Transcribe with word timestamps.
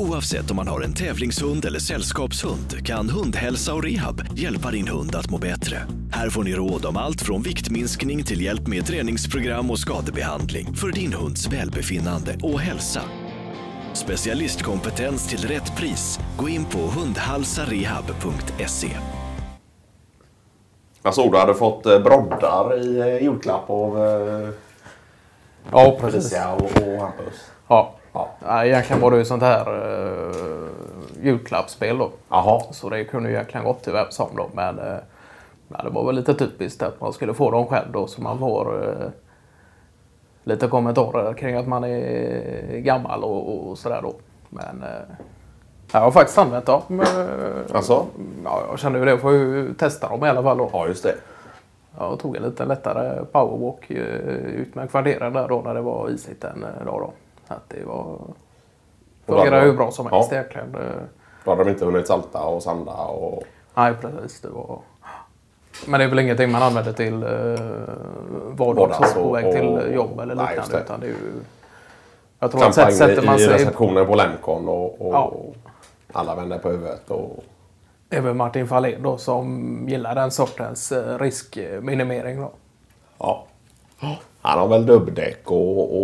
Oavsett 0.00 0.50
om 0.50 0.56
man 0.56 0.68
har 0.68 0.80
en 0.80 0.94
tävlingshund 0.94 1.64
eller 1.64 1.78
sällskapshund 1.78 2.86
kan 2.86 3.10
Hundhälsa 3.10 3.74
och 3.74 3.82
Rehab 3.82 4.38
hjälpa 4.38 4.70
din 4.70 4.88
hund 4.88 5.14
att 5.14 5.30
må 5.30 5.38
bättre. 5.38 5.76
Här 6.12 6.30
får 6.30 6.44
ni 6.44 6.54
råd 6.54 6.86
om 6.86 6.96
allt 6.96 7.22
från 7.22 7.42
viktminskning 7.42 8.24
till 8.24 8.42
hjälp 8.42 8.66
med 8.66 8.86
träningsprogram 8.86 9.70
och 9.70 9.78
skadebehandling 9.78 10.74
för 10.74 10.92
din 10.92 11.12
hunds 11.12 11.52
välbefinnande 11.52 12.36
och 12.42 12.60
hälsa. 12.60 13.02
Specialistkompetens 13.92 15.28
till 15.28 15.48
rätt 15.48 15.76
pris. 15.76 16.20
Gå 16.36 16.48
in 16.48 16.64
på 16.64 16.78
hundhalsarehab.se. 16.78 18.90
Jag 21.02 21.14
såg 21.14 21.32
du 21.32 21.38
hade 21.38 21.54
fått 21.54 21.86
eh, 21.86 21.98
broddar 21.98 22.78
i 22.78 22.98
eh, 22.98 23.22
julklapp 23.22 23.70
av 23.70 24.04
eh, 24.04 24.48
Ja, 25.72 25.96
precis. 26.00 26.34
Och, 26.58 26.82
och 26.82 27.00
Hampus. 27.00 27.50
Ja. 27.68 27.97
Ja. 28.12 28.28
Egentligen 28.64 29.02
var 29.02 29.10
det 29.10 29.16
ju 29.16 29.24
sånt 29.24 29.42
här 29.42 29.68
uh, 29.70 30.68
julklappsspel 31.22 31.98
då. 31.98 32.10
Jaha. 32.28 32.62
Så 32.70 32.88
det 32.88 33.04
kunde 33.04 33.28
ju 33.28 33.34
egentligen 33.34 33.66
gått 33.66 33.82
till 33.82 33.92
vem 33.92 34.06
som 34.10 34.28
då. 34.36 34.50
Men 34.52 34.78
uh, 34.78 34.96
ja, 35.68 35.82
det 35.84 35.90
var 35.90 36.06
väl 36.06 36.14
lite 36.14 36.34
typiskt 36.34 36.82
att 36.82 37.00
man 37.00 37.12
skulle 37.12 37.34
få 37.34 37.50
dem 37.50 37.66
själv 37.66 37.92
då. 37.92 38.06
Så 38.06 38.22
man 38.22 38.38
får 38.38 38.88
uh, 38.88 39.08
lite 40.44 40.66
kommentarer 40.66 41.34
kring 41.34 41.56
att 41.56 41.68
man 41.68 41.84
är 41.84 42.78
gammal 42.78 43.24
och, 43.24 43.68
och 43.68 43.78
sådär 43.78 44.02
då. 44.02 44.14
Men 44.48 44.82
uh, 44.82 45.16
jag 45.92 46.00
har 46.00 46.10
faktiskt 46.10 46.38
använt 46.38 46.66
dem. 46.66 46.82
Uh, 46.90 47.76
Alltså? 47.76 48.06
ja, 48.44 48.62
jag 48.70 48.78
kände 48.78 48.98
ju 48.98 49.04
det. 49.04 49.10
Jag 49.10 49.20
får 49.20 49.32
ju 49.32 49.74
testa 49.74 50.08
dem 50.08 50.24
i 50.24 50.28
alla 50.28 50.42
fall 50.42 50.58
då. 50.58 50.70
Ja, 50.72 50.86
just 50.86 51.02
det. 51.02 51.14
Jag 51.98 52.18
tog 52.18 52.36
en 52.36 52.42
lite 52.42 52.64
lättare 52.64 53.24
powerwalk 53.24 53.90
ut 53.90 54.74
med 54.74 54.90
kvarteren 54.90 55.32
där 55.32 55.48
då 55.48 55.60
när 55.60 55.74
det 55.74 55.80
var 55.80 56.10
isigt 56.10 56.44
en 56.44 56.60
dag 56.60 57.00
då. 57.00 57.12
Att 57.48 57.68
det 57.68 57.84
var... 57.84 58.18
hade 59.26 59.60
hur 59.60 59.72
bra 59.72 59.90
som 59.90 60.08
Ja. 60.10 60.16
helst 60.16 60.32
egentligen. 60.32 60.74
Uh, 60.74 60.82
Då 61.44 61.50
hade 61.50 61.64
de 61.64 61.70
inte 61.70 61.84
hunnit 61.84 62.06
salta 62.06 62.42
och 62.42 62.62
sanda 62.62 62.92
och... 62.92 63.42
Nej, 63.74 63.94
precis. 64.00 64.40
Det 64.40 64.48
var... 64.48 64.78
Men 65.86 66.00
det 66.00 66.04
är 66.04 66.08
väl 66.08 66.18
ingenting 66.18 66.50
man 66.52 66.62
använder 66.62 66.92
till 66.92 67.14
uh, 67.24 67.60
vardags 68.50 69.14
på 69.14 69.32
väg 69.32 69.52
till 69.52 69.94
jobb 69.94 70.20
eller 70.20 70.34
Nej, 70.34 70.46
liknande. 70.48 70.76
det. 70.76 70.82
Utan 70.84 71.00
det 71.00 71.06
är 71.06 71.10
ju... 71.10 71.16
Jag 72.38 72.50
tror 72.50 72.64
att 72.64 72.74
sätt, 72.74 72.88
in 72.88 72.94
sätter 72.96 73.22
man 73.22 73.36
i, 73.36 73.38
sig... 73.38 73.54
receptionen 73.54 74.06
på 74.06 74.14
Lemcon 74.14 74.68
och, 74.68 75.06
och 75.06 75.14
Ja. 75.14 75.32
alla 76.12 76.34
vänder 76.34 76.58
på 76.58 76.68
huvudet. 76.68 77.10
Och, 77.10 77.44
väl 78.10 78.34
Martin 78.34 78.68
Fahlén 78.68 79.02
då 79.02 79.18
som 79.18 79.84
gillar 79.88 80.14
den 80.14 80.30
sortens 80.30 80.92
eh, 80.92 81.18
riskminimering 81.18 82.40
då. 82.40 82.50
ja. 83.18 83.44
Han 84.40 84.58
har 84.58 84.68
väl 84.68 84.86
dubbdäck 84.86 85.50
och 85.50 85.97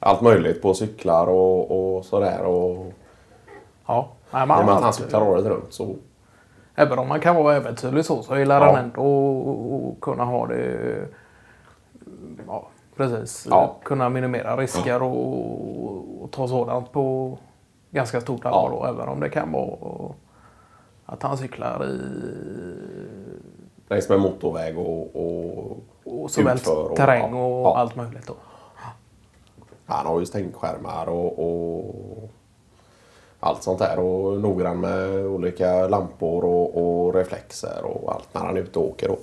allt 0.00 0.20
möjligt 0.20 0.62
på 0.62 0.74
cyklar 0.74 1.26
och, 1.26 1.96
och 1.96 2.04
sådär. 2.04 2.42
Och, 2.44 2.86
Ja. 3.86 4.08
Nej, 4.30 4.42
I 4.42 4.46
man 4.46 4.58
och 4.60 4.64
med 4.66 4.74
att 4.74 4.82
han 4.82 4.92
cyklar 4.92 5.22
året 5.28 5.44
runt 5.44 5.72
så... 5.72 5.94
Även 6.74 6.98
om 6.98 7.08
man 7.08 7.20
kan 7.20 7.36
vara 7.36 7.56
äventyrlig 7.56 8.04
så, 8.04 8.22
så 8.22 8.38
gillar 8.38 8.60
Ja. 8.60 8.66
han 8.72 8.84
ändå 8.84 9.92
att- 9.94 10.00
kunna 10.00 10.24
ha 10.24 10.46
det... 10.46 10.78
Ja, 12.46 12.68
precis. 12.96 13.46
Ja. 13.50 13.76
Kunna 13.84 14.08
minimera 14.08 14.56
risker 14.56 15.02
och, 15.02 16.22
och 16.22 16.30
ta 16.30 16.48
sådant 16.48 16.92
på 16.92 17.38
ganska 17.90 18.20
stort 18.20 18.44
allvar 18.46 18.70
Ja. 18.72 18.76
då. 18.80 18.86
Även 18.86 19.08
om 19.08 19.20
det 19.20 19.28
kan 19.28 19.52
vara 19.52 20.12
att 21.06 21.22
han 21.22 21.38
cyklar 21.38 21.84
i 21.86 21.98
Längs 23.88 24.08
med 24.08 24.20
motorväg 24.20 24.78
och, 24.78 25.16
och, 25.16 25.76
och 26.04 26.30
såväl 26.30 26.58
och- 26.90 26.96
terräng 26.96 27.34
och 27.34 27.60
Ja. 27.66 27.76
allt 27.76 27.96
möjligt. 27.96 28.26
Då. 28.26 28.34
Han 29.88 30.06
har 30.06 30.20
ju 30.20 30.26
stänkskärmar 30.26 31.06
och, 31.08 31.38
och 31.38 32.30
allt 33.40 33.62
sånt 33.62 33.78
där. 33.78 33.98
Och 33.98 34.40
noggrann 34.40 34.80
med 34.80 35.26
olika 35.26 35.88
lampor 35.88 36.44
och, 36.44 37.06
och 37.06 37.14
reflexer 37.14 37.84
och 37.84 38.14
allt 38.14 38.34
när 38.34 38.40
han 38.40 38.56
är 38.56 38.60
ute 38.60 38.78
och 38.78 38.88
åker. 38.88 39.08
Då. 39.08 39.18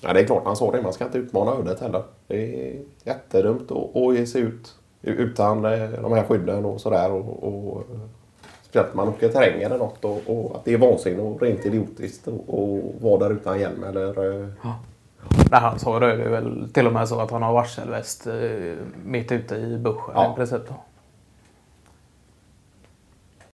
Ja, 0.00 0.12
det 0.12 0.20
är 0.20 0.24
klart 0.24 0.44
han 0.44 0.56
sa 0.56 0.72
det. 0.72 0.82
Man 0.82 0.92
ska 0.92 1.04
inte 1.04 1.18
utmana 1.18 1.52
ödet 1.52 1.80
heller. 1.80 2.02
Det 2.26 2.70
är 2.70 2.82
jättedumt 3.04 3.70
att, 3.70 4.16
ge 4.16 4.26
sig 4.26 4.40
ut 4.40 4.74
utan 5.02 5.64
eh, 5.64 5.90
de 5.90 6.12
här 6.12 6.24
skydden 6.24 6.64
och 6.64 6.80
sådär. 6.80 7.12
Och, 7.12 7.42
och, 7.42 7.82
speciellt 8.62 8.94
när 8.94 9.04
man 9.04 9.08
åker 9.08 9.28
terräng 9.28 9.62
eller 9.62 9.78
något. 9.78 10.04
Och, 10.04 10.20
och 10.26 10.56
att 10.56 10.64
det 10.64 10.74
är 10.74 10.78
vansinne 10.78 11.22
och 11.22 11.42
rent 11.42 11.66
idiotiskt 11.66 12.28
att 12.28 12.34
vara 13.00 13.18
där 13.18 13.30
utan 13.30 13.60
hjälm. 13.60 13.84
Eller, 13.84 14.42
eh, 14.42 14.48
ja. 14.62 14.74
När 15.50 15.60
han 15.60 15.78
sa 15.78 15.98
det, 15.98 16.16
det 16.16 16.24
är 16.24 16.28
väl 16.28 16.68
till 16.72 16.86
och 16.86 16.92
med 16.92 17.08
så 17.08 17.20
att 17.20 17.30
han 17.30 17.42
har 17.42 17.52
varselväst 17.52 18.26
eh, 18.26 18.34
mitt 19.04 19.32
ute 19.32 19.54
i 19.54 19.78
buschen 19.78 20.12
Ja. 20.14 20.32
i 20.32 20.36
princip. 20.36 20.62
Då. 20.68 20.74